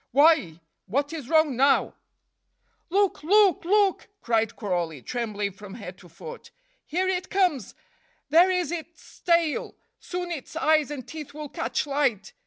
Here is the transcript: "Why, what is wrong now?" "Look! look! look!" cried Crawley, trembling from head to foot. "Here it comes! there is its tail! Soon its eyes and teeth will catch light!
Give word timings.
"Why, 0.09 0.59
what 0.87 1.13
is 1.13 1.29
wrong 1.29 1.55
now?" 1.55 1.93
"Look! 2.89 3.21
look! 3.21 3.63
look!" 3.63 4.07
cried 4.19 4.55
Crawley, 4.55 5.03
trembling 5.03 5.51
from 5.51 5.75
head 5.75 5.99
to 5.99 6.09
foot. 6.09 6.49
"Here 6.87 7.07
it 7.07 7.29
comes! 7.29 7.75
there 8.31 8.49
is 8.49 8.71
its 8.71 9.19
tail! 9.19 9.75
Soon 9.99 10.31
its 10.31 10.55
eyes 10.55 10.89
and 10.89 11.07
teeth 11.07 11.35
will 11.35 11.49
catch 11.49 11.85
light! 11.85 12.33